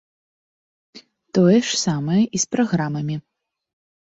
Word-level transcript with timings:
Тое 1.39 1.59
ж 1.67 1.77
самае 1.85 2.19
і 2.25 2.37
з 2.45 2.51
праграмамі. 2.57 3.15